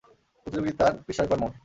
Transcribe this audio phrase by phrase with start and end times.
[0.47, 1.53] প্রতিযোগিতার বিষ্ময়কর মোড়!